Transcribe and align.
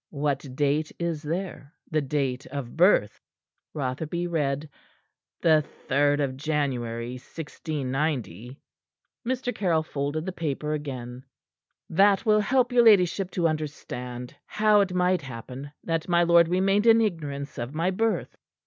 "What 0.09 0.55
date 0.55 0.91
is 0.97 1.21
there 1.21 1.75
the 1.91 2.01
date 2.01 2.47
of 2.47 2.75
birth?" 2.75 3.21
Rotherby 3.75 4.25
read: 4.25 4.67
"The 5.41 5.61
third 5.61 6.19
of 6.19 6.35
January 6.37 7.17
of 7.17 7.21
1690." 7.21 8.59
Mr. 9.23 9.53
Caryll 9.53 9.83
folded 9.83 10.25
the 10.25 10.31
paper 10.31 10.73
again. 10.73 11.23
"That 11.87 12.25
will 12.25 12.39
help 12.39 12.71
your 12.71 12.83
ladyship 12.85 13.29
to 13.37 13.47
understand 13.47 14.33
how 14.47 14.81
it 14.81 14.91
might 14.91 15.21
happen 15.21 15.71
that 15.83 16.09
my 16.09 16.23
lord 16.23 16.47
remained 16.47 16.87
in 16.87 16.99
ignorance 16.99 17.59
of 17.59 17.75
my 17.75 17.91
birth." 17.91 18.35